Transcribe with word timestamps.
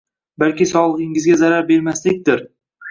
Balki 0.43 0.67
sogʻligʻingizga 0.71 1.39
zarar 1.43 1.71
bermaslikdir 1.71 2.47